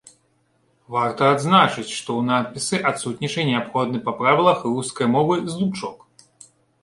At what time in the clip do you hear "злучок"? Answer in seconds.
5.57-5.97